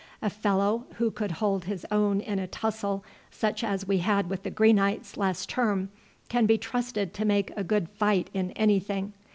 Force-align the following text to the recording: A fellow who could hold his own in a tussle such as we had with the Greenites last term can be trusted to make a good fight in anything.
A 0.19 0.31
fellow 0.31 0.87
who 0.95 1.11
could 1.11 1.33
hold 1.33 1.65
his 1.65 1.85
own 1.91 2.21
in 2.21 2.39
a 2.39 2.47
tussle 2.47 3.05
such 3.29 3.63
as 3.63 3.87
we 3.87 3.99
had 3.99 4.29
with 4.31 4.41
the 4.41 4.49
Greenites 4.49 5.15
last 5.15 5.47
term 5.47 5.89
can 6.27 6.47
be 6.47 6.57
trusted 6.57 7.13
to 7.13 7.23
make 7.23 7.51
a 7.55 7.63
good 7.63 7.87
fight 7.87 8.31
in 8.33 8.49
anything. 8.53 9.13